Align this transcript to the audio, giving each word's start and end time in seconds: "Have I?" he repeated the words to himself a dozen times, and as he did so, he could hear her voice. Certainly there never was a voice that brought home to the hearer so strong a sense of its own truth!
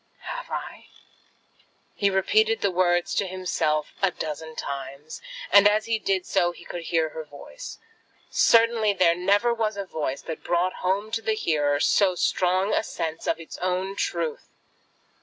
"Have 0.21 0.49
I?" 0.49 0.87
he 1.93 2.09
repeated 2.09 2.61
the 2.61 2.71
words 2.71 3.13
to 3.13 3.27
himself 3.27 3.93
a 4.01 4.09
dozen 4.09 4.55
times, 4.55 5.21
and 5.51 5.67
as 5.67 5.85
he 5.85 5.99
did 5.99 6.25
so, 6.25 6.53
he 6.53 6.65
could 6.65 6.81
hear 6.85 7.09
her 7.09 7.23
voice. 7.23 7.77
Certainly 8.31 8.93
there 8.93 9.13
never 9.13 9.53
was 9.53 9.77
a 9.77 9.85
voice 9.85 10.23
that 10.23 10.43
brought 10.43 10.73
home 10.81 11.11
to 11.11 11.21
the 11.21 11.35
hearer 11.35 11.79
so 11.79 12.15
strong 12.15 12.73
a 12.73 12.81
sense 12.81 13.27
of 13.27 13.39
its 13.39 13.59
own 13.59 13.95
truth! 13.95 14.47